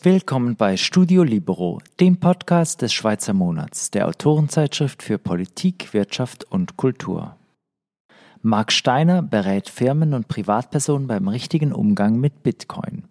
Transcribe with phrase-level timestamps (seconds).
[0.00, 6.76] Willkommen bei Studio Libero, dem Podcast des Schweizer Monats, der Autorenzeitschrift für Politik, Wirtschaft und
[6.76, 7.36] Kultur.
[8.40, 13.04] Marc Steiner berät Firmen und Privatpersonen beim richtigen Umgang mit Bitcoin.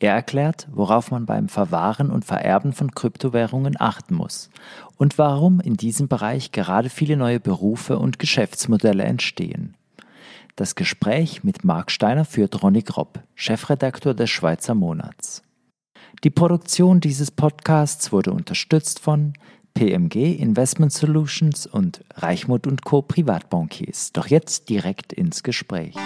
[0.00, 4.50] Er erklärt, worauf man beim Verwahren und Vererben von Kryptowährungen achten muss
[4.98, 9.76] und warum in diesem Bereich gerade viele neue Berufe und Geschäftsmodelle entstehen.
[10.56, 15.42] Das Gespräch mit Marc Steiner führt Ronny Gropp, Chefredakteur des Schweizer Monats.
[16.22, 19.32] Die Produktion dieses Podcasts wurde unterstützt von
[19.74, 23.02] PMG Investment Solutions und Reichmut und Co.
[23.02, 24.12] Privatbankiers.
[24.12, 25.96] Doch jetzt direkt ins Gespräch.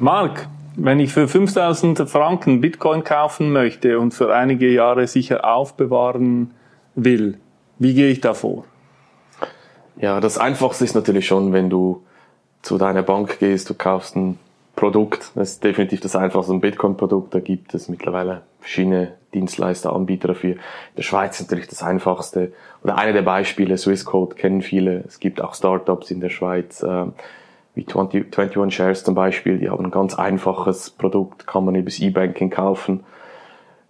[0.00, 6.54] Marc, wenn ich für 5000 Franken Bitcoin kaufen möchte und für einige Jahre sicher aufbewahren
[6.94, 7.36] will,
[7.78, 8.64] wie gehe ich da vor?
[9.98, 12.02] Ja, das Einfachste ist natürlich schon, wenn du
[12.62, 14.38] zu deiner Bank gehst, du kaufst ein
[14.74, 15.30] Produkt.
[15.34, 17.34] Das ist definitiv das einfachste ein Bitcoin-Produkt.
[17.34, 20.52] Da gibt es mittlerweile verschiedene Dienstleister, Anbieter dafür.
[20.52, 20.58] In
[20.98, 22.52] der Schweiz natürlich das einfachste
[22.84, 23.78] oder eine der Beispiele.
[23.78, 25.02] Swissquote kennen viele.
[25.06, 27.06] Es gibt auch Startups in der Schweiz, äh,
[27.74, 29.58] wie 20, 21 Shares zum Beispiel.
[29.58, 33.04] Die haben ein ganz einfaches Produkt, kann man übers E-Banking kaufen.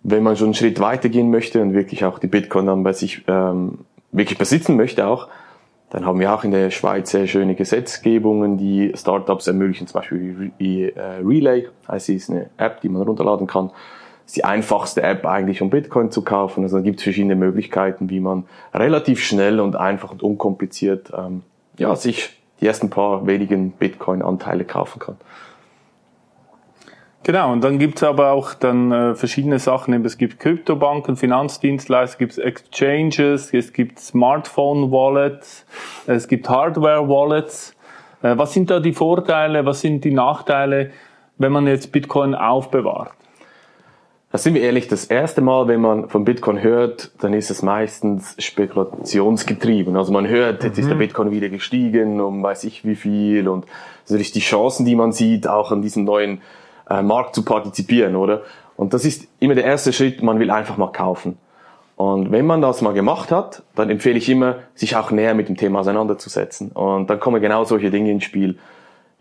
[0.05, 3.25] Wenn man schon einen Schritt weitergehen möchte und wirklich auch die Bitcoin dann bei sich
[3.27, 3.79] ähm,
[4.13, 5.27] wirklich besitzen möchte auch,
[5.91, 10.53] dann haben wir auch in der Schweiz sehr schöne Gesetzgebungen, die Startups ermöglichen, zum Beispiel
[10.59, 13.69] wie äh, Relay, heißt sie, ist eine App, die man runterladen kann.
[13.69, 16.65] Das ist die einfachste App eigentlich, um Bitcoin zu kaufen.
[16.65, 21.43] Also da gibt es verschiedene Möglichkeiten, wie man relativ schnell und einfach und unkompliziert ähm,
[21.79, 25.17] ja, sich die ersten paar wenigen Bitcoin-Anteile kaufen kann.
[27.27, 30.05] Genau, und dann gibt's aber auch dann äh, verschiedene Sachen.
[30.05, 35.67] Es gibt Kryptobanken, Finanzdienstleister, es gibt Exchanges, es gibt Smartphone-Wallets,
[36.07, 37.75] es gibt Hardware-Wallets.
[38.23, 40.93] Äh, was sind da die Vorteile, was sind die Nachteile,
[41.37, 43.11] wenn man jetzt Bitcoin aufbewahrt?
[44.31, 47.61] Da sind wir ehrlich, das erste Mal, wenn man von Bitcoin hört, dann ist es
[47.61, 49.97] meistens spekulationsgetrieben.
[49.97, 51.01] Also man hört, jetzt ist der mhm.
[51.01, 53.67] Bitcoin wieder gestiegen um weiß ich wie viel und
[54.05, 56.41] natürlich die Chancen, die man sieht, auch an diesen neuen
[56.89, 58.43] äh, Markt zu partizipieren, oder?
[58.77, 61.39] Und das ist immer der erste Schritt, man will einfach mal kaufen.
[61.97, 65.49] Und wenn man das mal gemacht hat, dann empfehle ich immer, sich auch näher mit
[65.49, 66.71] dem Thema auseinanderzusetzen.
[66.73, 68.59] Und dann kommen genau solche Dinge ins Spiel.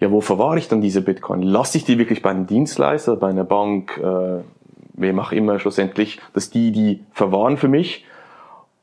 [0.01, 1.41] Ja, wo verwahre ich dann diese Bitcoin?
[1.41, 4.43] Lasse ich die wirklich bei einem Dienstleister, bei einer Bank, äh,
[4.93, 8.05] wem auch immer schlussendlich, dass die die verwahren für mich?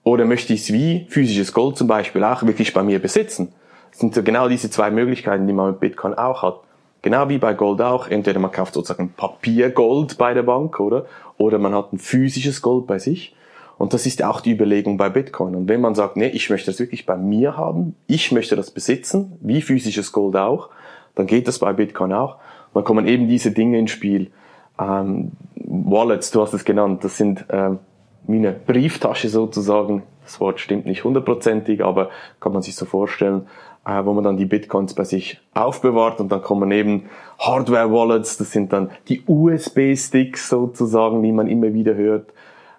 [0.04, 3.53] Oder möchte ich es wie physisches Gold zum Beispiel auch wirklich bei mir besitzen?
[3.91, 6.60] Das sind so genau diese zwei Möglichkeiten, die man mit Bitcoin auch hat.
[7.03, 8.09] Genau wie bei Gold auch.
[8.09, 11.07] Entweder man kauft sozusagen Papiergold bei der Bank, oder?
[11.37, 13.35] Oder man hat ein physisches Gold bei sich.
[13.77, 15.57] Und das ist auch die Überlegung bei Bitcoin.
[15.57, 18.71] Und wenn man sagt, nee, ich möchte das wirklich bei mir haben, ich möchte das
[18.71, 20.69] besitzen, wie physisches Gold auch,
[21.17, 22.37] dann geht das bei Bitcoin auch.
[22.75, 24.31] Dann kommen eben diese Dinge ins Spiel.
[24.79, 27.81] Ähm, Wallets, du hast es genannt, das sind ähm,
[28.29, 30.05] wie eine Brieftasche sozusagen.
[30.23, 33.49] Das Wort stimmt nicht hundertprozentig, aber kann man sich so vorstellen
[33.84, 37.04] äh, wo man dann die Bitcoins bei sich aufbewahrt und dann kommen eben
[37.38, 42.31] Hardware-Wallets, das sind dann die USB-Sticks sozusagen, die man immer wieder hört,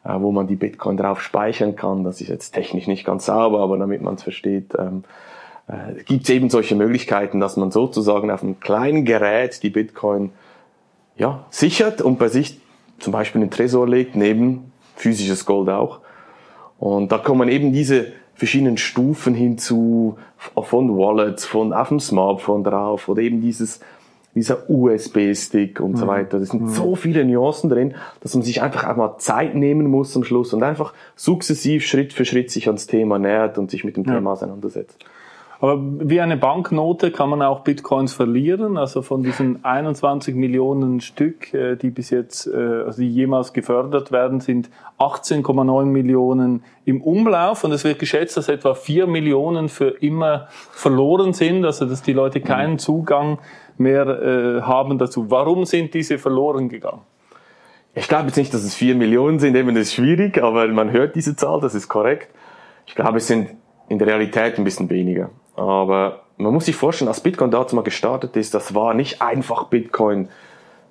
[0.05, 2.03] äh, wo man die Bitcoin drauf speichern kann.
[2.03, 5.03] Das ist jetzt technisch nicht ganz sauber, aber damit man es versteht, ähm,
[5.67, 10.31] äh, gibt es eben solche Möglichkeiten, dass man sozusagen auf einem kleinen Gerät die Bitcoin
[11.17, 12.59] ja, sichert und bei sich
[12.99, 15.99] zum Beispiel in den Tresor legt, neben physisches Gold auch.
[16.79, 23.07] Und da kommen eben diese verschiedenen Stufen hinzu, von Wallets, von auf dem Smartphone drauf
[23.07, 23.79] oder eben dieses
[24.35, 25.97] dieser USB-Stick und mhm.
[25.97, 26.39] so weiter.
[26.39, 26.69] Das sind mhm.
[26.69, 30.53] so viele Nuancen drin, dass man sich einfach auch mal Zeit nehmen muss am Schluss
[30.53, 34.15] und einfach sukzessiv Schritt für Schritt sich ans Thema nähert und sich mit dem ja.
[34.15, 35.05] Thema auseinandersetzt.
[35.63, 38.75] Aber wie eine Banknote kann man auch Bitcoins verlieren.
[38.75, 44.11] Also von diesen 21 Millionen Stück, äh, die bis jetzt, äh, also die jemals gefördert
[44.11, 44.69] werden, sind
[44.99, 47.63] 18,9 Millionen im Umlauf.
[47.63, 51.63] Und es wird geschätzt, dass etwa 4 Millionen für immer verloren sind.
[51.63, 53.39] Also dass die Leute keinen Zugang
[53.77, 55.31] mehr äh, haben dazu.
[55.31, 57.03] Warum sind diese verloren gegangen?
[57.95, 59.55] Ich glaube jetzt nicht, dass es 4 Millionen sind.
[59.55, 62.27] Eben das ist schwierig, aber man hört diese Zahl, das ist korrekt.
[62.85, 63.51] Ich glaube, es sind
[63.87, 65.29] in der Realität ein bisschen weniger.
[65.55, 69.65] Aber man muss sich vorstellen, als Bitcoin dazu mal gestartet ist, das war nicht einfach
[69.65, 70.29] Bitcoin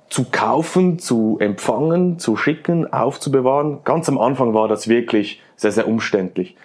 [0.09, 3.79] zu kaufen, zu empfangen, zu schicken, aufzubewahren.
[3.85, 6.57] Ganz am Anfang war das wirklich sehr, sehr umständlich.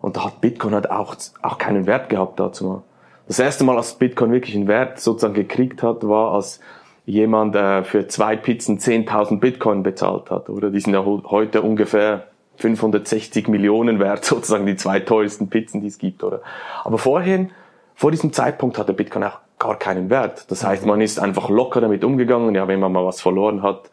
[0.00, 2.82] Und da hat Bitcoin halt auch, auch keinen Wert gehabt dazu mal.
[3.28, 6.60] Das erste Mal, als Bitcoin wirklich einen Wert sozusagen gekriegt hat, war, als
[7.06, 10.48] jemand äh, für zwei Pizzen 10.000 Bitcoin bezahlt hat.
[10.48, 12.26] Oder die sind ja heute ungefähr
[12.62, 16.40] 560 Millionen wert, sozusagen die zwei teuersten Pizzen, die es gibt, oder?
[16.84, 17.50] Aber vorhin,
[17.94, 20.50] vor diesem Zeitpunkt hat der Bitcoin auch gar keinen Wert.
[20.50, 23.90] Das heißt, man ist einfach locker damit umgegangen, ja, wenn man mal was verloren hat,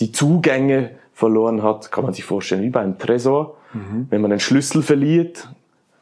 [0.00, 3.56] die Zugänge verloren hat, kann man sich vorstellen, wie beim Tresor.
[3.72, 4.06] Mhm.
[4.10, 5.48] Wenn man den Schlüssel verliert,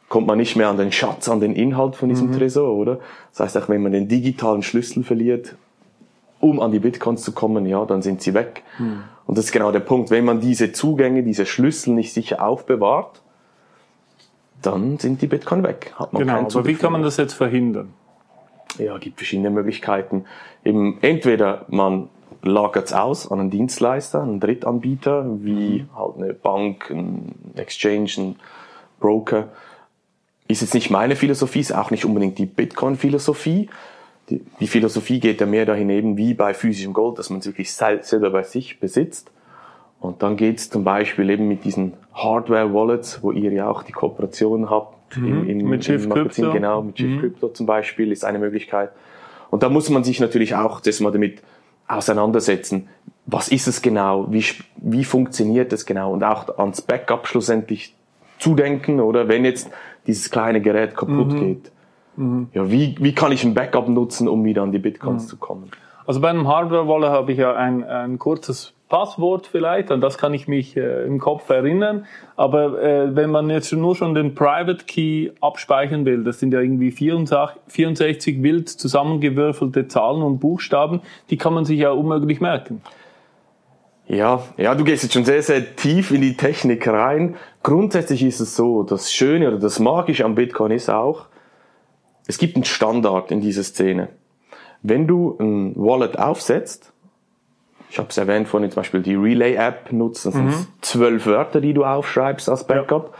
[0.09, 2.37] kommt man nicht mehr an den Schatz, an den Inhalt von diesem mhm.
[2.37, 2.99] Tresor, oder?
[3.31, 5.55] Das heißt, auch wenn man den digitalen Schlüssel verliert,
[6.41, 8.63] um an die Bitcoins zu kommen, ja, dann sind sie weg.
[8.77, 9.03] Mhm.
[9.25, 10.09] Und das ist genau der Punkt.
[10.09, 13.21] Wenn man diese Zugänge, diese Schlüssel nicht sicher aufbewahrt,
[14.61, 15.93] dann sind die Bitcoin weg.
[15.95, 17.93] Hat man genau, aber wie kann man das jetzt verhindern?
[18.77, 20.25] Ja, gibt verschiedene Möglichkeiten.
[20.63, 22.09] Eben entweder man
[22.43, 25.95] lagert es aus an einen Dienstleister, einen Drittanbieter, wie mhm.
[25.95, 28.35] halt eine Bank, ein Exchange, ein
[28.99, 29.49] Broker.
[30.47, 33.69] Ist jetzt nicht meine Philosophie, ist auch nicht unbedingt die Bitcoin-Philosophie.
[34.31, 37.45] Die, die, Philosophie geht ja mehr dahin eben wie bei physischem Gold, dass man es
[37.45, 39.29] wirklich selber bei sich besitzt.
[39.99, 43.91] Und dann geht es zum Beispiel eben mit diesen Hardware-Wallets, wo ihr ja auch die
[43.91, 45.17] Kooperation habt.
[45.17, 46.51] Mhm, im, im, mit Shift Crypto.
[46.51, 47.19] Genau, mit Shift mhm.
[47.19, 48.91] Crypto zum Beispiel ist eine Möglichkeit.
[49.51, 51.41] Und da muss man sich natürlich auch das mal damit
[51.87, 52.87] auseinandersetzen.
[53.25, 54.31] Was ist es genau?
[54.31, 54.43] Wie,
[54.77, 56.13] wie funktioniert es genau?
[56.13, 57.93] Und auch ans Backup schlussendlich
[58.39, 59.69] zudenken, oder wenn jetzt
[60.07, 61.39] dieses kleine Gerät kaputt mhm.
[61.39, 61.71] geht.
[62.15, 62.49] Mhm.
[62.53, 65.27] Ja, wie, wie kann ich ein Backup nutzen, um wieder an die Bitcoins mhm.
[65.27, 65.71] zu kommen?
[66.05, 70.33] Also bei einem Hardware-Wallet habe ich ja ein, ein kurzes Passwort vielleicht, an das kann
[70.33, 72.05] ich mich äh, im Kopf erinnern.
[72.35, 76.59] Aber äh, wenn man jetzt nur schon den Private Key abspeichern will, das sind ja
[76.59, 82.81] irgendwie 64, 64 wild zusammengewürfelte Zahlen und Buchstaben, die kann man sich ja unmöglich merken.
[84.07, 87.35] Ja, ja, du gehst jetzt schon sehr, sehr tief in die Technik rein.
[87.63, 91.27] Grundsätzlich ist es so, das Schöne oder das Magische am Bitcoin ist auch,
[92.31, 94.07] es gibt einen Standard in dieser Szene.
[94.83, 96.93] Wenn du ein Wallet aufsetzt,
[97.89, 100.51] ich habe es erwähnt vorhin zum Beispiel die Relay-App nutzt, das mhm.
[100.51, 103.09] sind zwölf Wörter, die du aufschreibst als Backup.
[103.11, 103.17] Ja.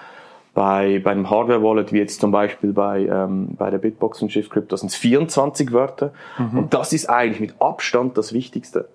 [0.54, 4.50] Bei, bei einem Hardware-Wallet, wie jetzt zum Beispiel bei, ähm, bei der Bitbox und Shift
[4.50, 6.14] Crypto, sind es 24 Wörter.
[6.38, 6.58] Mhm.
[6.58, 8.88] Und das ist eigentlich mit Abstand das Wichtigste.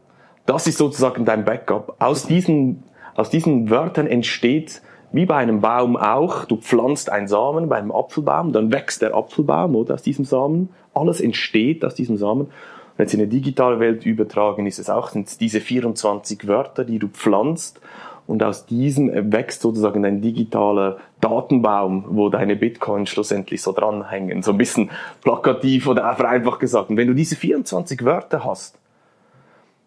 [0.47, 1.97] Das ist sozusagen dein Backup.
[1.99, 2.85] Aus diesen,
[3.15, 4.81] aus diesen Wörtern entsteht,
[5.17, 9.15] wie bei einem Baum auch, du pflanzt einen Samen bei einem Apfelbaum, dann wächst der
[9.15, 10.69] Apfelbaum oder aus diesem Samen.
[10.95, 12.43] Alles entsteht aus diesem Samen.
[12.43, 16.85] Und jetzt in eine digitale Welt übertragen ist es auch, sind es diese 24 Wörter,
[16.85, 17.81] die du pflanzt
[18.27, 24.43] und aus diesem wächst sozusagen ein digitaler Datenbaum, wo deine Bitcoins schlussendlich so dranhängen.
[24.43, 24.91] So ein bisschen
[25.23, 26.91] plakativ oder einfach gesagt.
[26.91, 28.79] Und wenn du diese 24 Wörter hast,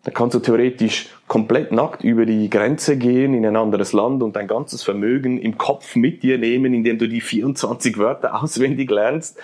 [0.10, 4.36] dann kannst du theoretisch komplett nackt über die Grenze gehen in ein anderes Land und
[4.36, 9.40] dein ganzes Vermögen im Kopf mit dir nehmen, indem du die 24 Wörter auswendig lernst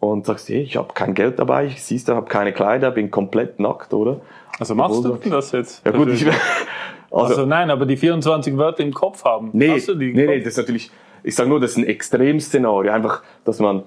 [0.00, 3.12] und sagst, hey, ich habe kein Geld dabei, ich siehst du, habe keine Kleider, bin
[3.12, 4.22] komplett nackt, oder?
[4.58, 5.86] Also machst du das jetzt?
[5.86, 6.26] Ja gut, ich,
[7.12, 9.50] also, also, nein, aber die 24 Wörter im Kopf haben.
[9.52, 10.90] Nee, nee, nee, das ist natürlich,
[11.22, 13.84] ich sage nur, das ist ein Extremszenario, einfach, dass man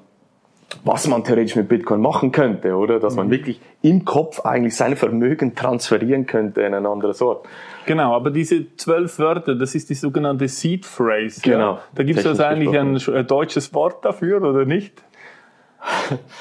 [0.83, 2.99] was man theoretisch mit Bitcoin machen könnte, oder?
[2.99, 3.31] Dass man mhm.
[3.31, 7.47] wirklich im Kopf eigentlich sein Vermögen transferieren könnte in ein anderes Ort.
[7.85, 11.41] Genau, aber diese zwölf Wörter, das ist die sogenannte Seed Phrase.
[11.41, 11.73] Genau.
[11.73, 11.81] Ja?
[11.95, 15.01] Da gibt es also eigentlich ein, ein deutsches Wort dafür, oder nicht?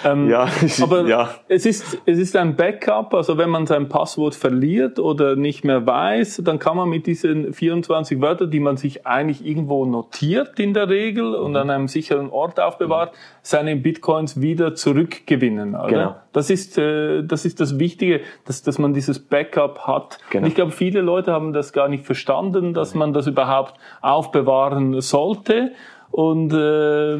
[0.04, 0.48] Ähm, ja,
[0.82, 1.30] aber ja.
[1.46, 5.86] Es, ist, es ist ein Backup, also wenn man sein Passwort verliert oder nicht mehr
[5.86, 10.74] weiß, dann kann man mit diesen 24 Wörtern, die man sich eigentlich irgendwo notiert in
[10.74, 11.56] der Regel und mhm.
[11.56, 15.74] an einem sicheren Ort aufbewahrt, seine Bitcoins wieder zurückgewinnen.
[15.74, 15.88] Oder?
[15.88, 16.16] Genau.
[16.32, 20.18] Das ist, äh, das ist das Wichtige, dass, dass man dieses Backup hat.
[20.30, 20.42] Genau.
[20.42, 25.00] Und ich glaube, viele Leute haben das gar nicht verstanden, dass man das überhaupt aufbewahren
[25.00, 25.72] sollte.
[26.10, 27.16] Und äh,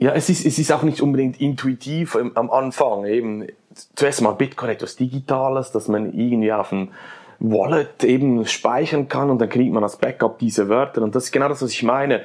[0.00, 3.04] ja, es ist, es ist auch nicht unbedingt intuitiv am Anfang.
[3.04, 3.46] Eben
[3.94, 6.90] zuerst mal Bitcoin etwas Digitales, dass man irgendwie auf ein
[7.38, 11.02] Wallet eben speichern kann und dann kriegt man als Backup diese Wörter.
[11.02, 12.22] Und das ist genau das, was ich meine.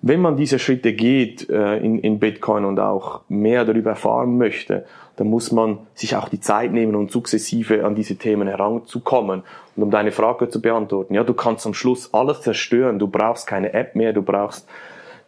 [0.00, 4.86] Wenn man diese Schritte geht äh, in, in Bitcoin und auch mehr darüber erfahren möchte,
[5.16, 9.42] dann muss man sich auch die Zeit nehmen und sukzessive an diese Themen heranzukommen.
[9.74, 13.00] Und um deine Frage zu beantworten, ja, du kannst am Schluss alles zerstören.
[13.00, 14.68] Du brauchst keine App mehr, du brauchst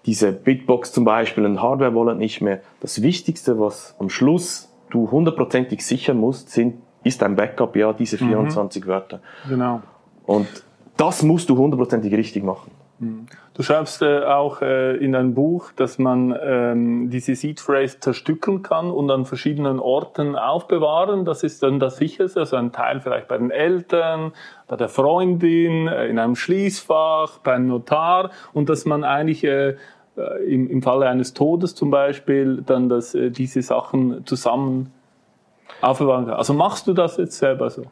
[0.06, 2.60] diese Bitbox zum Beispiel, ein Hardware-Wallet nicht mehr.
[2.80, 8.18] Das Wichtigste, was am Schluss du hundertprozentig sichern musst, sind, ist ein Backup, ja, diese
[8.18, 8.88] 24 mhm.
[8.88, 9.20] Wörter.
[9.48, 9.82] Genau.
[10.26, 10.48] Und
[10.96, 12.70] das musst du hundertprozentig richtig machen.
[12.98, 13.26] Mhm.
[13.60, 18.62] Du schreibst äh, auch äh, in deinem Buch, dass man ähm, diese Seed Phrase zerstückeln
[18.62, 21.26] kann und an verschiedenen Orten aufbewahren.
[21.26, 24.32] Das ist dann das sicherste, also ein Teil vielleicht bei den Eltern,
[24.66, 29.76] bei der Freundin, äh, in einem Schließfach, beim Notar und dass man eigentlich äh,
[30.16, 34.90] äh, im, im Falle eines Todes zum Beispiel dann dass äh, diese Sachen zusammen
[35.82, 36.36] aufbewahren kann.
[36.36, 37.82] Also machst du das jetzt selber so?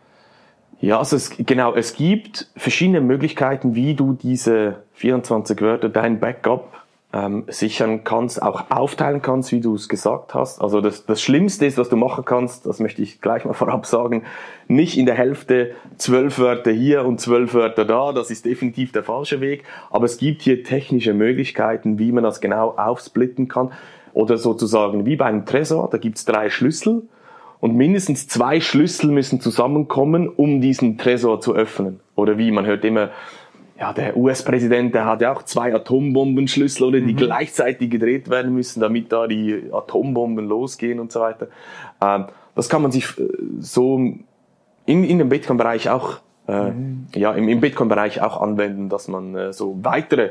[0.81, 6.73] Ja, also es, genau, es gibt verschiedene Möglichkeiten, wie du diese 24 Wörter, dein Backup
[7.13, 10.61] ähm, sichern kannst, auch aufteilen kannst, wie du es gesagt hast.
[10.61, 13.87] Also das, das Schlimmste ist, was du machen kannst, das möchte ich gleich mal vorab
[13.87, 14.25] sagen,
[14.69, 19.03] nicht in der Hälfte zwölf Wörter hier und zwölf Wörter da, das ist definitiv der
[19.03, 23.73] falsche Weg, aber es gibt hier technische Möglichkeiten, wie man das genau aufsplitten kann.
[24.13, 27.03] Oder sozusagen wie bei einem Tresor, da gibt's drei Schlüssel
[27.61, 32.01] und mindestens zwei Schlüssel müssen zusammenkommen, um diesen Tresor zu öffnen.
[32.15, 33.11] Oder wie, man hört immer,
[33.79, 37.19] ja, der US-Präsident, der hat ja auch zwei Atombombenschlüssel, oder, die mhm.
[37.19, 41.49] gleichzeitig gedreht werden müssen, damit da die Atombomben losgehen und so weiter.
[42.01, 43.29] Ähm, das kann man sich äh,
[43.61, 47.07] so in, in dem Bitcoin-Bereich auch, äh, mhm.
[47.15, 50.31] ja, im, im Bitcoin-Bereich auch anwenden, dass man äh, so weitere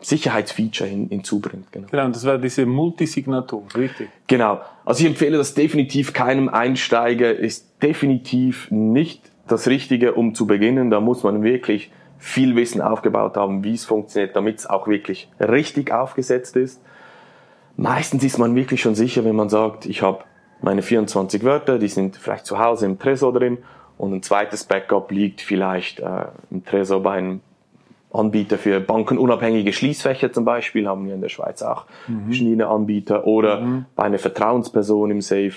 [0.00, 1.70] Sicherheitsfeature hin, hinzubringt.
[1.72, 1.86] Genau.
[1.90, 4.08] genau, und das wäre diese Multisignatur, richtig?
[4.26, 4.60] Genau.
[4.84, 10.90] Also ich empfehle das definitiv keinem Einsteiger, ist definitiv nicht das Richtige, um zu beginnen.
[10.90, 15.28] Da muss man wirklich viel Wissen aufgebaut haben, wie es funktioniert, damit es auch wirklich
[15.40, 16.80] richtig aufgesetzt ist.
[17.76, 20.24] Meistens ist man wirklich schon sicher, wenn man sagt, ich habe
[20.62, 23.58] meine 24 Wörter, die sind vielleicht zu Hause im Tresor drin
[23.98, 27.40] und ein zweites Backup liegt vielleicht äh, im Tresor bei einem
[28.14, 32.26] Anbieter für bankenunabhängige Schließfächer zum Beispiel, haben wir in der Schweiz auch mhm.
[32.26, 33.86] verschiedene Anbieter oder mhm.
[33.96, 35.54] bei einer Vertrauensperson im Safe,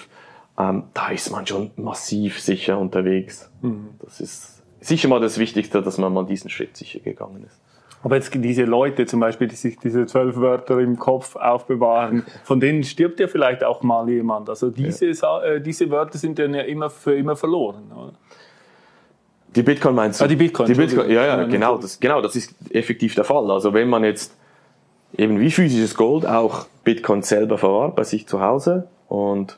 [0.58, 3.52] ähm, da ist man schon massiv sicher unterwegs.
[3.62, 3.90] Mhm.
[4.00, 7.62] Das ist sicher mal das Wichtigste, dass man mal diesen Schritt sicher gegangen ist.
[8.04, 12.60] Aber jetzt diese Leute zum Beispiel, die sich diese zwölf Wörter im Kopf aufbewahren, von
[12.60, 14.50] denen stirbt ja vielleicht auch mal jemand.
[14.50, 15.44] Also diese, ja.
[15.44, 18.14] äh, diese Wörter sind dann ja immer für immer verloren, oder?
[19.58, 20.26] Die Bitcoin meinst du?
[20.26, 20.68] Ah, die Bitcoin.
[20.68, 23.50] Die Bitcoin ja, ja, genau, das, genau, das ist effektiv der Fall.
[23.50, 24.36] Also wenn man jetzt
[25.18, 29.58] eben wie physisches Gold auch Bitcoin selber verwahrt bei sich zu Hause und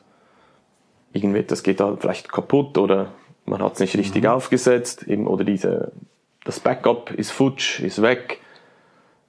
[1.12, 3.08] irgendwie das geht da vielleicht kaputt oder
[3.44, 4.30] man hat es nicht richtig mhm.
[4.30, 5.92] aufgesetzt, eben, oder diese,
[6.44, 8.40] das Backup ist futsch, ist weg,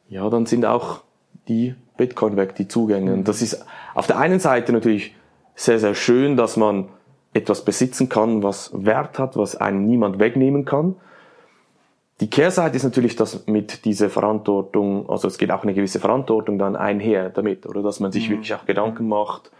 [0.08, 1.02] ja, dann sind auch
[1.50, 3.14] die Bitcoin weg, die Zugänge.
[3.14, 5.16] Und das ist auf der einen Seite natürlich
[5.56, 6.88] sehr, sehr schön, dass man
[7.34, 10.96] etwas besitzen kann, was Wert hat, was einem niemand wegnehmen kann.
[12.20, 16.60] Die Kehrseite ist natürlich, dass mit dieser Verantwortung, also es geht auch eine gewisse Verantwortung
[16.60, 18.34] dann einher damit, oder dass man sich mhm.
[18.34, 19.52] wirklich auch Gedanken macht,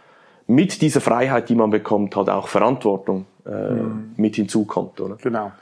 [0.46, 4.12] mit dieser Freiheit, die man bekommt, hat auch Verantwortung äh, mhm.
[4.16, 5.00] mit hinzukommt.
[5.00, 5.16] Oder?
[5.20, 5.52] Genau.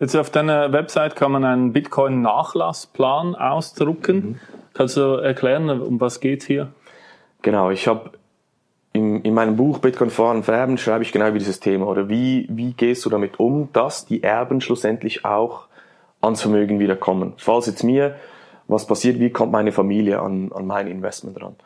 [0.00, 4.16] Jetzt auf deiner Website kann man einen Bitcoin-Nachlassplan ausdrucken.
[4.16, 4.40] Mhm.
[4.74, 6.68] Kannst du erklären, um was geht hier?
[7.42, 8.10] Genau, ich habe
[9.20, 11.86] in, in meinem Buch Bitcoin fahren und vererben schreibe ich genau über dieses Thema.
[11.86, 15.66] Oder wie, wie gehst du damit um, dass die Erben schlussendlich auch
[16.20, 17.34] ans Vermögen wieder kommen?
[17.36, 18.16] Falls jetzt mir
[18.68, 21.56] was passiert, wie kommt meine Familie an, an mein Investment ran?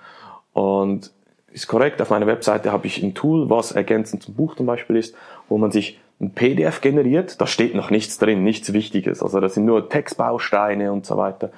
[0.53, 1.11] Und
[1.53, 2.01] ist korrekt.
[2.01, 5.15] Auf meiner Webseite habe ich ein Tool, was ergänzend zum Buch zum Beispiel ist,
[5.49, 7.41] wo man sich ein PDF generiert.
[7.41, 9.23] Da steht noch nichts drin, nichts Wichtiges.
[9.23, 11.51] Also das sind nur Textbausteine und so weiter.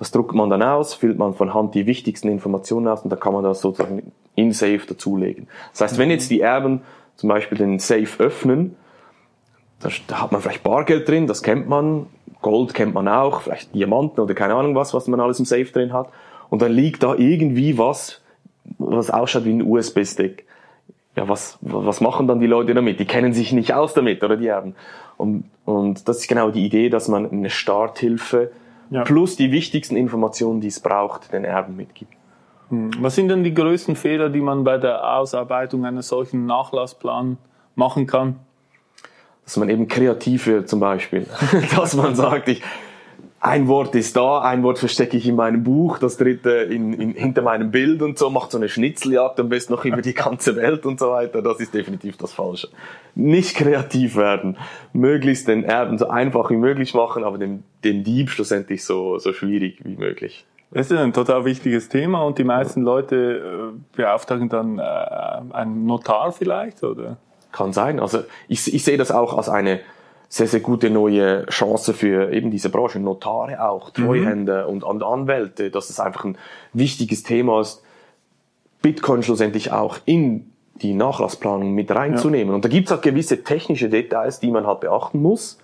[0.00, 3.16] Das druckt man dann aus, füllt man von Hand die wichtigsten Informationen aus und da
[3.16, 5.46] kann man das sozusagen in Safe dazulegen.
[5.72, 6.80] Das heißt, wenn jetzt die Erben
[7.16, 8.76] zum Beispiel den Safe öffnen,
[10.06, 12.06] da hat man vielleicht Bargeld drin, das kennt man,
[12.40, 15.66] Gold kennt man auch, vielleicht Diamanten oder keine Ahnung was, was man alles im Safe
[15.66, 16.08] drin hat.
[16.48, 18.22] Und dann liegt da irgendwie was,
[18.78, 20.46] was ausschaut wie ein USB-Stick.
[21.14, 23.00] Ja, was, was machen dann die Leute damit?
[23.00, 24.76] Die kennen sich nicht aus damit, oder die Erben.
[25.18, 28.50] Und, und das ist genau die Idee, dass man eine Starthilfe
[28.90, 29.02] ja.
[29.04, 32.12] plus die wichtigsten Informationen, die es braucht, den Erben mitgibt.
[32.68, 32.90] Hm.
[33.00, 37.38] Was sind denn die größten Fehler, die man bei der Ausarbeitung eines solchen Nachlassplan
[37.74, 38.36] machen kann?
[39.44, 41.26] Dass man eben kreativ wird zum Beispiel.
[41.76, 42.62] dass man sagt, ich,
[43.42, 47.14] ein Wort ist da, ein Wort verstecke ich in meinem Buch, das dritte in, in,
[47.14, 50.56] hinter meinem Bild und so, macht so eine Schnitzeljagd am besten noch über die ganze
[50.56, 51.40] Welt und so weiter.
[51.40, 52.68] Das ist definitiv das Falsche.
[53.14, 54.58] Nicht kreativ werden,
[54.92, 59.32] möglichst den Erben so einfach wie möglich machen, aber den, den Dieb schlussendlich so, so
[59.32, 60.44] schwierig wie möglich.
[60.70, 64.82] Das ist ein total wichtiges Thema und die meisten Leute äh, beauftragen dann äh,
[65.52, 67.16] einen Notar vielleicht, oder?
[67.52, 67.98] Kann sein.
[67.98, 69.80] Also ich, ich sehe das auch als eine
[70.32, 74.04] sehr, sehr gute neue Chance für eben diese Branche, Notare auch, mhm.
[74.04, 74.82] Treuhänder mhm.
[74.82, 76.38] und Anwälte, dass es einfach ein
[76.72, 77.82] wichtiges Thema ist,
[78.80, 82.50] Bitcoin schlussendlich auch in die Nachlassplanung mit reinzunehmen.
[82.50, 82.54] Ja.
[82.54, 85.58] Und da gibt es auch gewisse technische Details, die man halt beachten muss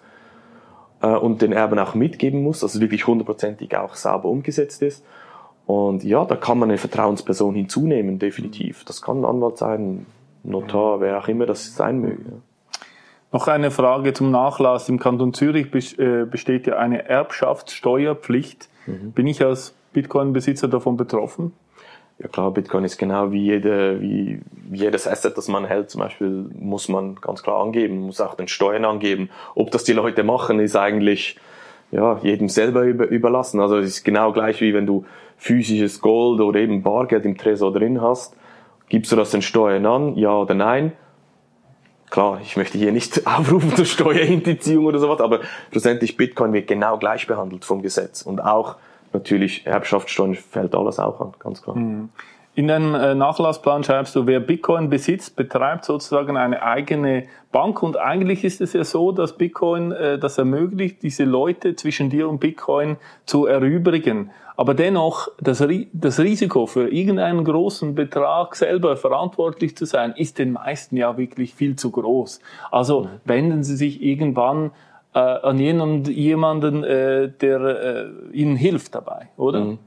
[1.00, 5.04] äh, und den Erben auch mitgeben muss, dass es wirklich hundertprozentig auch sauber umgesetzt ist.
[5.64, 8.84] Und ja, da kann man eine Vertrauensperson hinzunehmen, definitiv.
[8.84, 10.06] Das kann ein Anwalt sein,
[10.42, 12.42] Notar, wer auch immer das sein möge.
[13.36, 14.88] Noch eine Frage zum Nachlass.
[14.88, 15.66] Im Kanton Zürich
[15.98, 18.70] äh, besteht ja eine Erbschaftssteuerpflicht.
[18.86, 19.12] Mhm.
[19.12, 21.52] Bin ich als Bitcoin-Besitzer davon betroffen?
[22.18, 24.40] ja klar, Bitcoin ist genau wie, jede, wie,
[24.70, 28.36] wie jedes Asset, das man hält, zum Beispiel, muss man ganz klar angeben, muss auch
[28.36, 29.28] den Steuern angeben.
[29.54, 31.36] Ob das die Leute machen, ist eigentlich
[31.90, 33.60] ja, jedem selber über, überlassen.
[33.60, 35.04] Also es ist genau gleich wie wenn du
[35.36, 38.34] physisches Gold oder eben Bargeld im Tresor drin hast.
[38.88, 40.92] Gibst du das den Steuern an, ja oder nein?
[42.16, 46.96] Klar, ich möchte hier nicht aufrufen zur Steuerhinterziehung oder sowas, aber schlussendlich Bitcoin wird genau
[46.96, 48.76] gleich behandelt vom Gesetz und auch
[49.12, 51.76] natürlich Erbschaftssteuern fällt alles auch an, ganz klar.
[51.76, 52.08] Mhm.
[52.56, 57.82] In deinem äh, Nachlassplan schreibst du, wer Bitcoin besitzt, betreibt sozusagen eine eigene Bank.
[57.82, 62.30] Und eigentlich ist es ja so, dass Bitcoin äh, das ermöglicht, diese Leute zwischen dir
[62.30, 62.96] und Bitcoin
[63.26, 64.30] zu erübrigen.
[64.56, 70.52] Aber dennoch, das, das Risiko für irgendeinen großen Betrag selber verantwortlich zu sein, ist den
[70.52, 72.40] meisten ja wirklich viel zu groß.
[72.70, 73.08] Also mhm.
[73.26, 74.70] wenden sie sich irgendwann
[75.12, 79.60] äh, an jemanden, jemanden der ihnen hilft dabei, oder?
[79.60, 79.78] Mhm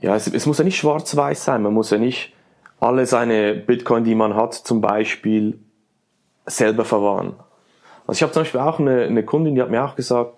[0.00, 1.62] ja, es, es muss ja nicht schwarz-weiß sein.
[1.62, 2.32] Man muss ja nicht
[2.80, 5.58] alle seine Bitcoin, die man hat, zum Beispiel
[6.46, 7.34] selber verwahren.
[8.06, 10.34] Also ich habe zum Beispiel auch eine, eine Kundin, die hat mir auch gesagt,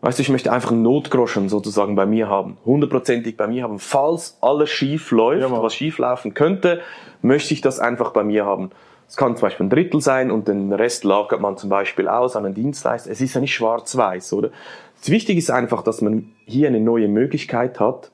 [0.00, 3.78] weißt du, ich möchte einfach einen Notgroschen sozusagen bei mir haben, hundertprozentig bei mir haben.
[3.78, 6.80] Falls alles schief läuft, ja, was schief laufen könnte,
[7.22, 8.70] möchte ich das einfach bei mir haben.
[9.08, 12.34] Es kann zum Beispiel ein Drittel sein und den Rest lagert man zum Beispiel aus
[12.34, 13.10] an einen Dienstleister.
[13.10, 14.50] Es ist ja nicht schwarz-weiß, oder?
[14.98, 18.10] Das Wichtige ist einfach, dass man hier eine neue Möglichkeit hat,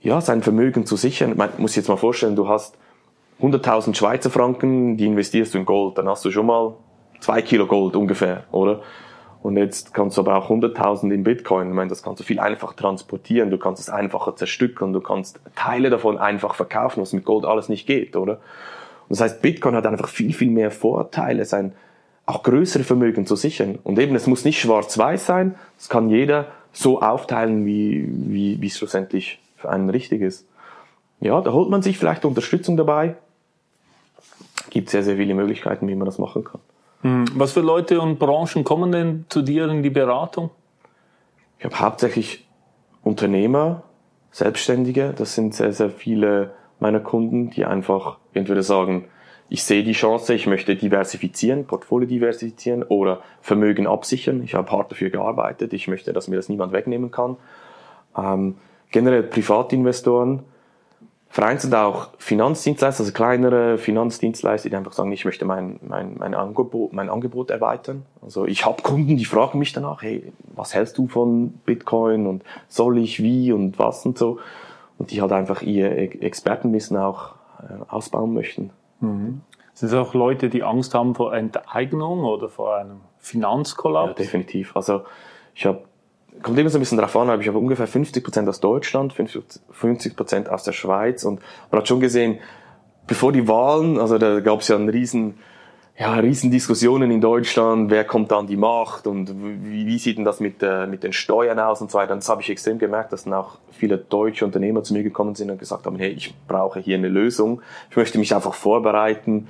[0.00, 1.36] ja, sein Vermögen zu sichern.
[1.36, 2.76] Man muss jetzt mal vorstellen, du hast
[3.40, 6.74] 100.000 Schweizer Franken, die investierst du in Gold, dann hast du schon mal
[7.20, 8.80] zwei Kilo Gold ungefähr, oder?
[9.42, 11.68] Und jetzt kannst du aber auch 100.000 in Bitcoin.
[11.68, 13.50] Ich meine, das kannst du viel einfacher transportieren.
[13.50, 14.92] Du kannst es einfacher zerstückeln.
[14.92, 18.34] Du kannst Teile davon einfach verkaufen, was mit Gold alles nicht geht, oder?
[18.34, 21.72] Und das heißt, Bitcoin hat einfach viel, viel mehr Vorteile, sein
[22.26, 23.78] auch größere Vermögen zu sichern.
[23.82, 25.56] Und eben, es muss nicht schwarz-weiß sein.
[25.78, 30.48] Es kann jeder so aufteilen, wie, wie, wie es schlussendlich für einen richtig ist.
[31.20, 33.16] Ja, da holt man sich vielleicht Unterstützung dabei.
[34.70, 36.60] Gibt sehr, sehr viele Möglichkeiten, wie man das machen kann.
[37.02, 37.24] Hm.
[37.34, 40.50] Was für Leute und Branchen kommen denn zu dir in die Beratung?
[41.58, 42.48] Ich habe hauptsächlich
[43.02, 43.82] Unternehmer,
[44.30, 45.12] Selbstständige.
[45.16, 49.06] Das sind sehr, sehr viele meiner Kunden, die einfach entweder sagen,
[49.52, 54.42] ich sehe die Chance, ich möchte diversifizieren, Portfolio diversifizieren oder Vermögen absichern.
[54.44, 57.36] Ich habe hart dafür gearbeitet, ich möchte, dass mir das niemand wegnehmen kann.
[58.16, 58.54] Ähm,
[58.90, 60.42] generell Privatinvestoren,
[61.30, 66.92] vereinzelt auch Finanzdienstleister, also kleinere Finanzdienstleister, die einfach sagen, ich möchte mein, mein, mein, Angebot,
[66.92, 68.04] mein Angebot erweitern.
[68.20, 72.42] Also ich habe Kunden, die fragen mich danach, hey, was hältst du von Bitcoin und
[72.66, 74.40] soll ich wie und was und so.
[74.98, 78.70] Und die halt einfach ihr Expertenwissen auch äh, ausbauen möchten.
[78.98, 79.40] Mhm.
[79.72, 84.08] Sind es auch Leute, die Angst haben vor Enteignung oder vor einem Finanzkollaps?
[84.08, 84.76] Ja, definitiv.
[84.76, 85.02] Also
[85.54, 85.84] ich habe
[86.42, 89.12] kommt immer so ein bisschen drauf an, aber ich habe ungefähr 50 Prozent aus Deutschland,
[89.12, 91.24] 50 Prozent aus der Schweiz.
[91.24, 92.38] Und man hat schon gesehen,
[93.06, 95.38] bevor die Wahlen, also da gab es ja einen riesen,
[95.98, 100.16] ja, riesen Diskussionen in Deutschland, wer kommt da an die Macht und wie, wie sieht
[100.16, 102.12] denn das mit, äh, mit den Steuern aus und so weiter.
[102.12, 105.34] Und das habe ich extrem gemerkt, dass dann auch viele deutsche Unternehmer zu mir gekommen
[105.34, 109.48] sind und gesagt haben, hey, ich brauche hier eine Lösung, ich möchte mich einfach vorbereiten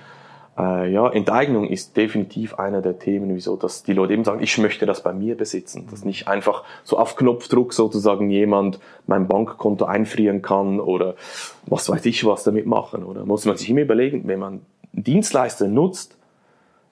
[0.58, 4.58] äh, ja, Enteignung ist definitiv einer der Themen, wieso, dass die Leute eben sagen, ich
[4.58, 9.84] möchte das bei mir besitzen, dass nicht einfach so auf Knopfdruck sozusagen jemand mein Bankkonto
[9.84, 11.14] einfrieren kann oder
[11.66, 13.24] was weiß ich was damit machen, oder?
[13.24, 14.60] Muss man sich immer überlegen, wenn man
[14.92, 16.16] Dienstleister nutzt,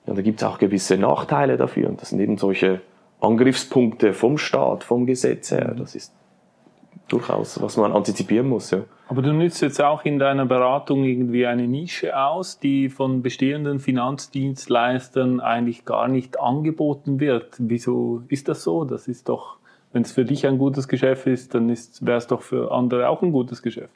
[0.06, 1.88] ja, da gibt es auch gewisse Nachteile dafür.
[1.88, 2.80] Und das sind eben solche
[3.20, 6.12] Angriffspunkte vom Staat, vom Gesetz her, das ist
[7.08, 8.80] durchaus, was man antizipieren muss, ja.
[9.08, 13.78] Aber du nützt jetzt auch in deiner Beratung irgendwie eine Nische aus, die von bestehenden
[13.80, 17.54] Finanzdienstleistern eigentlich gar nicht angeboten wird.
[17.58, 18.84] Wieso ist das so?
[18.84, 19.56] Das ist doch,
[19.92, 23.22] wenn es für dich ein gutes Geschäft ist, dann wäre es doch für andere auch
[23.22, 23.94] ein gutes Geschäft.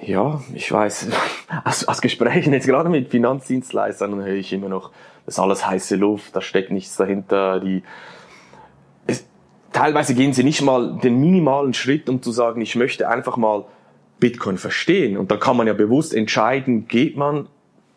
[0.00, 1.08] Ja, ich weiß,
[1.64, 4.92] aus, aus Gesprächen jetzt gerade mit Finanzdienstleistern höre ich immer noch,
[5.26, 7.82] das ist alles heiße Luft, da steckt nichts dahinter, die,
[9.78, 13.64] teilweise gehen sie nicht mal den minimalen Schritt, um zu sagen, ich möchte einfach mal
[14.18, 15.16] Bitcoin verstehen.
[15.16, 17.46] Und da kann man ja bewusst entscheiden, geht man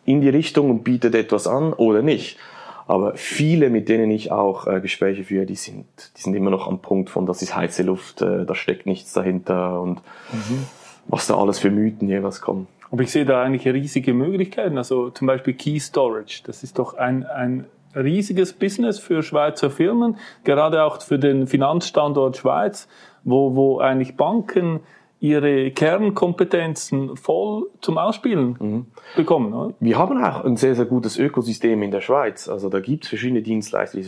[0.04, 2.38] in die Richtung und bietet etwas an oder nicht.
[2.86, 6.68] Aber viele, mit denen ich auch äh, Gespräche führe, die sind, die sind immer noch
[6.68, 10.00] am Punkt von, das ist heiße Luft, äh, da steckt nichts dahinter und
[10.32, 10.66] mhm.
[11.08, 12.68] was da alles für Mythen jeweils kommen.
[12.92, 14.78] Aber ich sehe da eigentlich riesige Möglichkeiten.
[14.78, 20.16] Also zum Beispiel Key Storage, das ist doch ein, ein riesiges Business für Schweizer Firmen,
[20.44, 22.88] gerade auch für den Finanzstandort Schweiz,
[23.24, 24.80] wo, wo eigentlich Banken
[25.22, 28.86] ihre Kernkompetenzen voll zum Ausspielen mhm.
[29.14, 29.54] bekommen.
[29.54, 29.74] Oder?
[29.78, 32.48] Wir haben auch ein sehr, sehr gutes Ökosystem in der Schweiz.
[32.48, 34.04] Also da gibt es verschiedene Dienstleister, die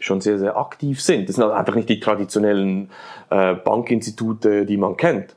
[0.00, 1.30] schon sehr, sehr aktiv sind.
[1.30, 2.90] Das sind halt einfach nicht die traditionellen
[3.30, 5.34] äh, Bankinstitute, die man kennt.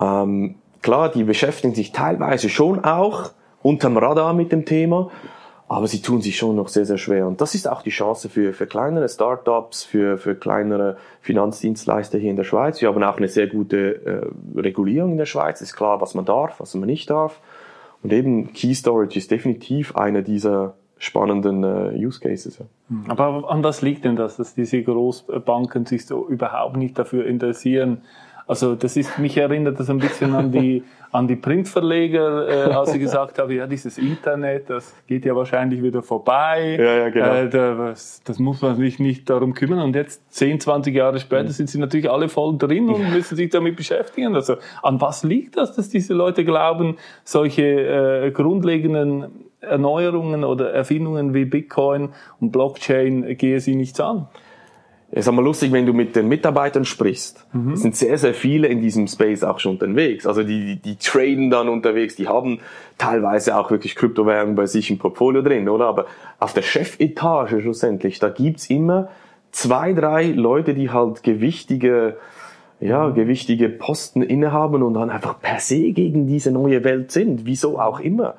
[0.00, 5.10] Ähm, klar, die beschäftigen sich teilweise schon auch unterm Radar mit dem Thema,
[5.74, 7.26] aber sie tun sich schon noch sehr, sehr schwer.
[7.26, 12.30] Und das ist auch die Chance für, für kleinere Startups, für, für kleinere Finanzdienstleister hier
[12.30, 12.80] in der Schweiz.
[12.80, 14.06] Wir haben auch eine sehr gute
[14.56, 15.60] äh, Regulierung in der Schweiz.
[15.60, 17.40] Ist klar, was man darf, was man nicht darf.
[18.04, 22.58] Und eben Key Storage ist definitiv einer dieser spannenden äh, Use Cases.
[22.58, 22.66] Ja.
[23.08, 28.02] Aber an was liegt denn das, dass diese Großbanken sich so überhaupt nicht dafür interessieren,
[28.46, 32.92] also das ist, mich erinnert das ein bisschen an die, an die Printverleger, äh, als
[32.92, 36.76] sie gesagt haben, ja, dieses Internet, das geht ja wahrscheinlich wieder vorbei.
[36.78, 37.34] Ja, ja, genau.
[37.34, 39.78] Äh, das, das muss man sich nicht darum kümmern.
[39.78, 43.50] Und jetzt, 10, 20 Jahre später, sind sie natürlich alle voll drin und müssen sich
[43.50, 44.34] damit beschäftigen.
[44.34, 49.26] Also an was liegt das, dass diese Leute glauben, solche äh, grundlegenden
[49.62, 54.28] Erneuerungen oder Erfindungen wie Bitcoin und Blockchain gehe sie nichts an?
[55.20, 57.46] Ist einmal lustig, wenn du mit den Mitarbeitern sprichst.
[57.52, 57.74] Mhm.
[57.74, 60.26] Es sind sehr, sehr viele in diesem Space auch schon unterwegs.
[60.26, 62.58] Also die, die, die traden dann unterwegs, die haben
[62.98, 65.86] teilweise auch wirklich Kryptowährungen bei sich im Portfolio drin, oder?
[65.86, 66.06] Aber
[66.40, 69.08] auf der Chefetage schlussendlich, da gibt's immer
[69.52, 72.16] zwei, drei Leute, die halt gewichtige,
[72.80, 73.14] ja, mhm.
[73.14, 77.46] gewichtige Posten innehaben und dann einfach per se gegen diese neue Welt sind.
[77.46, 78.34] Wieso auch immer.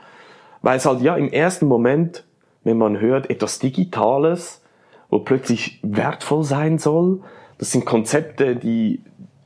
[0.61, 2.25] Weil es halt ja im ersten Moment,
[2.65, 4.61] wenn man hört, etwas Digitales,
[5.09, 7.21] wo plötzlich wertvoll sein soll.
[7.57, 9.01] Das sind Konzepte, die,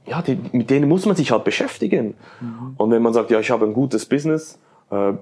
[0.06, 2.16] ja, die, mit denen muss man sich halt beschäftigen.
[2.40, 2.76] Mhm.
[2.78, 4.60] Und wenn man sagt, ja, ich habe ein gutes Business,
[4.92, 5.14] äh,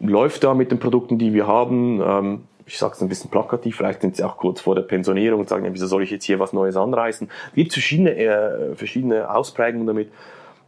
[0.00, 3.76] läuft da mit den Produkten, die wir haben, ähm, ich sage es ein bisschen plakativ,
[3.76, 6.24] vielleicht sind sie auch kurz vor der Pensionierung und sagen, ja, wieso soll ich jetzt
[6.24, 7.28] hier was Neues anreißen?
[7.48, 10.10] Es gibt verschiedene, äh, verschiedene Ausprägungen damit.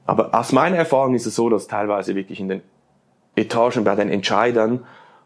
[0.05, 2.63] Aber aus meiner Erfahrung ist es so, dass teilweise wirklich in den
[3.37, 4.81] Etagen bei den Entscheidern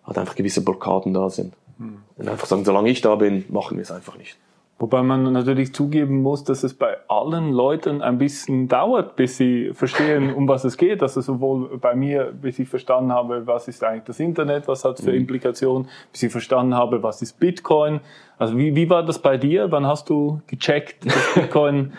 [0.06, 1.54] halt einfach gewisse Blockaden da sind.
[1.78, 4.38] Und einfach sagen, solange ich da bin, machen wir es einfach nicht.
[4.78, 9.70] Wobei man natürlich zugeben muss, dass es bei allen Leuten ein bisschen dauert, bis sie
[9.72, 11.02] verstehen, um was es geht.
[11.02, 14.98] Also sowohl bei mir, bis ich verstanden habe, was ist eigentlich das Internet, was hat
[14.98, 15.18] es für mhm.
[15.18, 18.00] Implikationen, bis ich verstanden habe, was ist Bitcoin.
[18.36, 19.72] Also wie, wie war das bei dir?
[19.72, 21.94] Wann hast du gecheckt, dass Bitcoin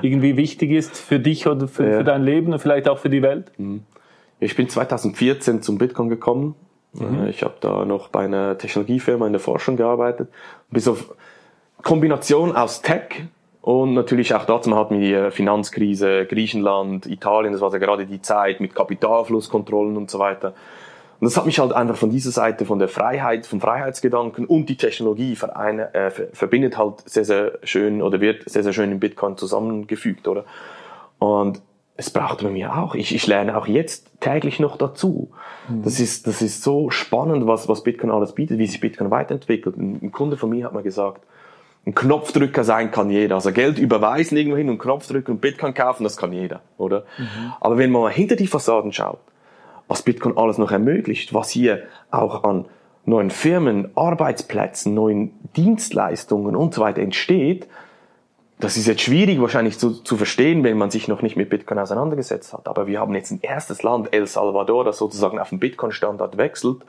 [0.00, 1.98] irgendwie wichtig ist für dich oder für, ja.
[1.98, 3.52] für, dein Leben und vielleicht auch für die Welt?
[3.58, 3.82] Mhm.
[4.40, 6.54] Ich bin 2014 zum Bitcoin gekommen
[6.92, 7.24] Mhm.
[7.24, 10.28] Äh, ich habe da noch bei einer Technologiefirma in der Forschung gearbeitet.
[10.70, 11.14] Bis auf
[11.82, 13.24] Kombination aus Tech
[13.62, 18.20] und natürlich auch dazu hatten wir die Finanzkrise, Griechenland, Italien, das war ja gerade die
[18.20, 20.54] Zeit mit Kapitalflusskontrollen und so weiter.
[21.20, 24.68] Und das hat mich halt einfach von dieser Seite, von der Freiheit, vom Freiheitsgedanken und
[24.68, 28.98] die Technologie vereine, äh, verbindet halt sehr, sehr schön oder wird sehr, sehr schön in
[28.98, 30.44] Bitcoin zusammengefügt, oder?
[31.20, 31.62] Und
[32.02, 32.94] es braucht bei mir auch.
[32.96, 35.30] Ich, ich lerne auch jetzt täglich noch dazu.
[35.68, 35.82] Mhm.
[35.84, 39.76] Das ist, das ist so spannend, was, was Bitcoin alles bietet, wie sich Bitcoin weiterentwickelt.
[39.76, 41.22] Ein, ein Kunde von mir hat mal gesagt,
[41.86, 43.36] ein Knopfdrücker sein kann jeder.
[43.36, 47.04] Also Geld überweisen irgendwo hin und Knopf drücken und Bitcoin kaufen, das kann jeder, oder?
[47.18, 47.52] Mhm.
[47.60, 49.20] Aber wenn man mal hinter die Fassaden schaut,
[49.86, 52.66] was Bitcoin alles noch ermöglicht, was hier auch an
[53.04, 57.68] neuen Firmen, Arbeitsplätzen, neuen Dienstleistungen und so weiter entsteht,
[58.58, 61.78] das ist jetzt schwierig wahrscheinlich zu, zu verstehen, wenn man sich noch nicht mit Bitcoin
[61.78, 62.68] auseinandergesetzt hat.
[62.68, 66.82] Aber wir haben jetzt ein erstes Land, El Salvador, das sozusagen auf den Bitcoin-Standard wechselt.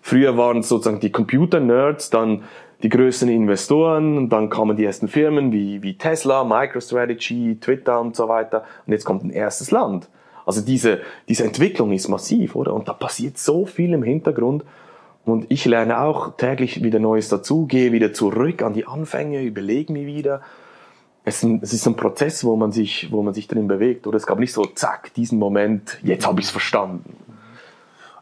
[0.00, 2.44] Früher waren es sozusagen die Computer-Nerds, dann
[2.82, 8.28] die größten Investoren, dann kamen die ersten Firmen wie, wie Tesla, MicroStrategy, Twitter und so
[8.28, 8.64] weiter.
[8.86, 10.08] Und jetzt kommt ein erstes Land.
[10.44, 12.74] Also diese, diese Entwicklung ist massiv, oder?
[12.74, 14.64] Und da passiert so viel im Hintergrund.
[15.24, 19.92] Und ich lerne auch täglich wieder Neues dazu, gehe wieder zurück an die Anfänge, überlege
[19.92, 20.40] mir wieder,
[21.24, 24.06] es, es ist ein Prozess, wo man sich, wo man sich drin bewegt.
[24.06, 27.16] Oder es gab nicht so, zack, diesen Moment, jetzt habe ich es verstanden.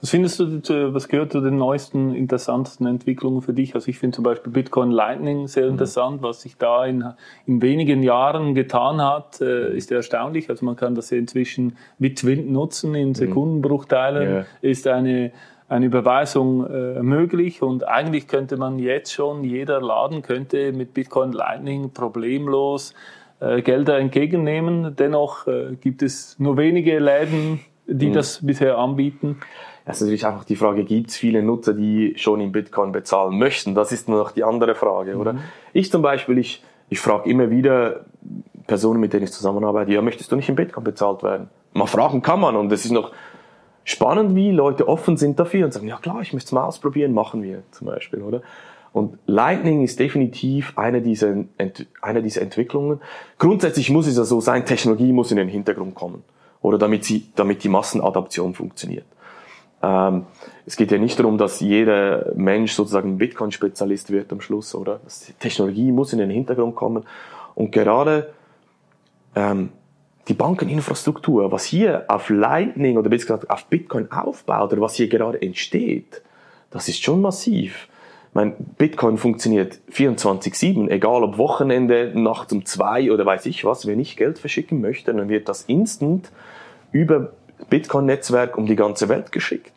[0.01, 3.75] Was findest du, was gehört zu den neuesten, interessantesten Entwicklungen für dich?
[3.75, 5.73] Also ich finde zum Beispiel Bitcoin Lightning sehr mhm.
[5.73, 6.23] interessant.
[6.23, 7.05] Was sich da in,
[7.47, 10.49] in wenigen Jahren getan hat, äh, ist erstaunlich.
[10.49, 13.15] Also man kann das ja inzwischen mit Twint nutzen in mhm.
[13.15, 14.29] Sekundenbruchteilen.
[14.29, 14.47] Yeah.
[14.63, 15.33] Ist eine
[15.71, 21.31] eine Überweisung äh, möglich und eigentlich könnte man jetzt schon, jeder Laden könnte mit Bitcoin
[21.31, 22.93] Lightning problemlos
[23.39, 24.97] äh, Gelder entgegennehmen.
[24.97, 28.15] Dennoch äh, gibt es nur wenige Läden, die mhm.
[28.15, 29.39] das bisher anbieten.
[29.85, 33.39] Es ist natürlich einfach die Frage, gibt es viele Nutzer, die schon in Bitcoin bezahlen
[33.39, 33.77] möchten?
[33.77, 35.35] Das ist nur noch die andere Frage, oder?
[35.35, 35.41] Mhm.
[35.73, 38.07] Ich zum Beispiel, ich, ich frage immer wieder
[38.67, 41.49] Personen, mit denen ich zusammenarbeite, ja, möchtest du nicht in Bitcoin bezahlt werden?
[41.75, 43.13] Mal fragen kann man und es ist noch,
[43.85, 47.13] spannend, wie Leute offen sind dafür und sagen, ja klar, ich möchte es mal ausprobieren,
[47.13, 48.43] machen wir zum Beispiel, oder?
[48.93, 51.45] Und Lightning ist definitiv eine dieser,
[52.03, 53.01] eine dieser Entwicklungen.
[53.39, 56.25] Grundsätzlich muss es ja so sein, Technologie muss in den Hintergrund kommen.
[56.61, 59.07] Oder damit sie, damit die Massenadaption funktioniert.
[59.83, 60.27] Ähm,
[60.67, 65.01] es geht ja nicht darum, dass jeder Mensch sozusagen Bitcoin-Spezialist wird am Schluss, oder?
[65.39, 67.05] Technologie muss in den Hintergrund kommen.
[67.55, 68.33] Und gerade
[69.35, 69.71] ähm,
[70.29, 75.09] die Bankeninfrastruktur, was hier auf Lightning oder besser gesagt auf Bitcoin aufbaut oder was hier
[75.09, 76.23] gerade entsteht,
[76.71, 77.89] das ist schon massiv.
[78.33, 83.87] Mein Bitcoin funktioniert 24-7, egal ob Wochenende, nachts um zwei oder weiß ich was.
[83.87, 86.31] Wenn ich Geld verschicken möchte, dann wird das instant
[86.93, 87.33] über
[87.69, 89.73] Bitcoin-Netzwerk um die ganze Welt geschickt.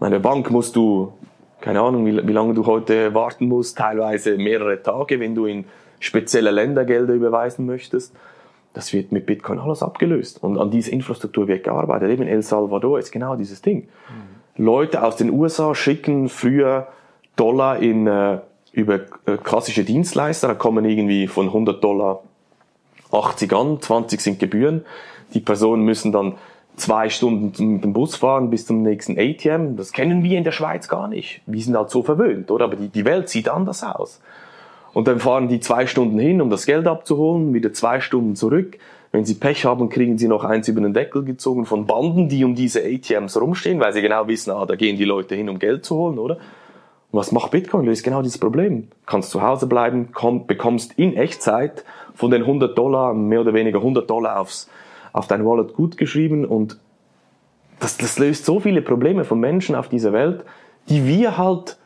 [0.00, 1.12] Meine Bank musst du,
[1.60, 5.66] keine Ahnung, wie, wie lange du heute warten musst, teilweise mehrere Tage, wenn du in
[6.00, 8.14] spezielle Länder Gelder überweisen möchtest.
[8.74, 10.42] Das wird mit Bitcoin alles abgelöst.
[10.42, 12.10] Und an dieser Infrastruktur wird gearbeitet.
[12.10, 13.88] Eben El Salvador ist genau dieses Ding.
[14.56, 14.64] Mhm.
[14.64, 16.88] Leute aus den USA schicken früher
[17.36, 18.40] Dollar in, äh,
[18.72, 20.48] über äh, klassische Dienstleister.
[20.48, 22.22] Da kommen irgendwie von 100 Dollar
[23.12, 24.84] 80 an, 20 sind Gebühren.
[25.32, 26.34] Die Personen müssen dann
[26.76, 29.76] zwei Stunden mit dem Bus fahren bis zum nächsten ATM.
[29.76, 31.40] Das kennen wir in der Schweiz gar nicht.
[31.46, 32.64] Wir sind halt so verwöhnt, oder?
[32.64, 34.20] Aber die, die Welt sieht anders aus.
[34.94, 38.78] Und dann fahren die zwei Stunden hin, um das Geld abzuholen, wieder zwei Stunden zurück.
[39.10, 42.44] Wenn sie Pech haben, kriegen sie noch eins über den Deckel gezogen von Banden, die
[42.44, 45.58] um diese ATMs rumstehen, weil sie genau wissen, ah, da gehen die Leute hin, um
[45.58, 46.36] Geld zu holen, oder?
[46.36, 47.86] Und was macht Bitcoin?
[47.86, 48.88] Löst genau dieses Problem.
[49.06, 53.78] Kannst zu Hause bleiben, komm, bekommst in Echtzeit von den 100 Dollar, mehr oder weniger
[53.78, 54.68] 100 Dollar aufs,
[55.12, 56.78] auf dein Wallet gut geschrieben und
[57.80, 60.44] das, das löst so viele Probleme von Menschen auf dieser Welt,
[60.88, 61.76] die wir halt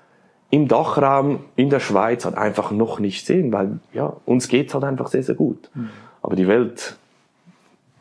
[0.50, 4.84] im Dachraum in der Schweiz halt einfach noch nicht sehen, weil ja, uns geht's halt
[4.84, 5.70] einfach sehr, sehr gut.
[5.74, 5.90] Mhm.
[6.22, 6.96] Aber die Welt,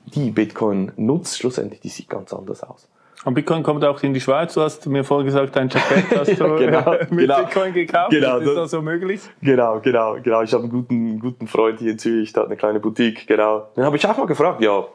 [0.05, 2.87] die Bitcoin nutzt schlussendlich, die sieht ganz anders aus.
[3.25, 4.53] Und Bitcoin kommt auch in die Schweiz.
[4.53, 8.11] Du hast mir vorher gesagt, dein Jacket hast du ja, genau, mit genau, Bitcoin gekauft.
[8.11, 9.19] Genau, ist das so möglich?
[9.41, 10.43] Genau, genau, genau.
[10.43, 13.67] Ich habe einen guten, guten Freund hier in Zürich, der hat eine kleine Boutique, genau.
[13.75, 14.85] Dann habe ich auch mal gefragt, ja,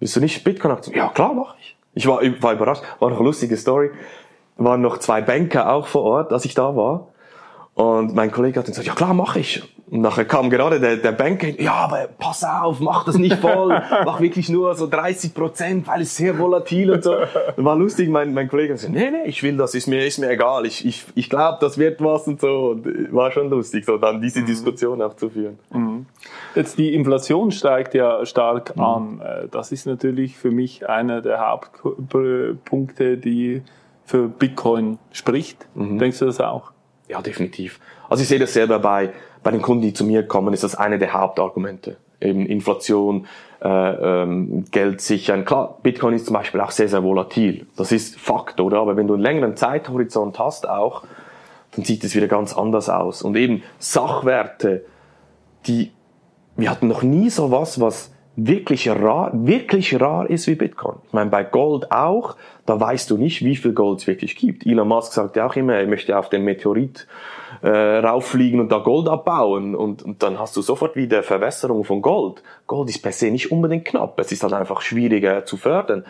[0.00, 0.76] willst du nicht Bitcoin?
[0.92, 1.76] Ja, klar, mache ich.
[1.94, 2.82] Ich war, ich war überrascht.
[2.98, 3.90] War noch eine lustige Story
[4.56, 7.08] waren noch zwei Banker auch vor Ort, als ich da war.
[7.74, 9.62] Und mein Kollege hat dann gesagt, ja klar, mache ich.
[9.90, 13.68] Und nachher kam gerade der, der Banker, ja, aber pass auf, mach das nicht voll,
[14.06, 17.14] mach wirklich nur so 30 Prozent, weil es sehr volatil und so.
[17.56, 20.18] War lustig, mein, mein Kollege hat gesagt, nee, nee, ich will das, ist mir, ist
[20.18, 22.70] mir egal, ich, ich, ich glaube, das wird was und so.
[22.70, 24.46] Und war schon lustig, so dann diese mhm.
[24.46, 25.58] Diskussion auch zu führen.
[25.70, 26.06] Mhm.
[26.54, 28.82] Jetzt die Inflation steigt ja stark mhm.
[28.82, 29.20] an.
[29.20, 33.62] Äh, das ist natürlich für mich einer der Hauptpunkte, die
[34.12, 35.66] für Bitcoin spricht.
[35.74, 35.98] Mhm.
[35.98, 36.72] Denkst du das auch?
[37.08, 37.80] Ja, definitiv.
[38.10, 39.10] Also ich sehe das selber bei,
[39.42, 41.96] bei den Kunden, die zu mir kommen, ist das eine der Hauptargumente.
[42.20, 43.26] Eben Inflation,
[43.62, 45.46] äh, ähm, Geld sichern.
[45.46, 47.66] Klar, Bitcoin ist zum Beispiel auch sehr, sehr volatil.
[47.74, 48.80] Das ist Fakt, oder?
[48.80, 51.04] Aber wenn du einen längeren Zeithorizont hast auch,
[51.74, 53.22] dann sieht es wieder ganz anders aus.
[53.22, 54.84] Und eben Sachwerte,
[55.64, 55.90] die,
[56.56, 60.96] wir hatten noch nie so was, was wirklich rar, wirklich rar ist wie Bitcoin.
[61.06, 64.64] Ich meine, bei Gold auch, da weißt du nicht, wie viel Gold es wirklich gibt.
[64.66, 67.06] Elon Musk sagt ja auch immer, er möchte auf den Meteorit
[67.62, 72.00] äh, rauffliegen und da Gold abbauen und, und dann hast du sofort wieder Verwässerung von
[72.00, 72.42] Gold.
[72.66, 76.04] Gold ist per se nicht unbedingt knapp, es ist halt einfach schwieriger zu fördern.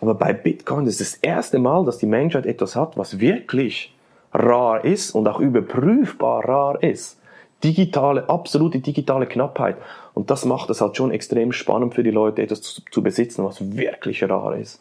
[0.00, 3.94] Aber bei Bitcoin ist das erste Mal, dass die Menschheit etwas hat, was wirklich
[4.32, 7.17] rar ist und auch überprüfbar rar ist
[7.64, 9.76] digitale, absolute digitale Knappheit.
[10.14, 13.44] Und das macht es halt schon extrem spannend für die Leute, etwas zu, zu besitzen,
[13.44, 14.80] was wirklich rar ist.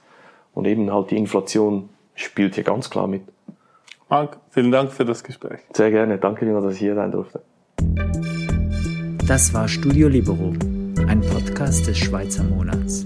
[0.54, 3.22] Und eben halt die Inflation spielt hier ganz klar mit.
[4.10, 5.60] Marc, vielen Dank für das Gespräch.
[5.74, 6.18] Sehr gerne.
[6.18, 7.42] Danke, dass ich hier sein durfte.
[9.28, 10.54] Das war Studio Libero,
[11.08, 13.04] ein Podcast des Schweizer Monats.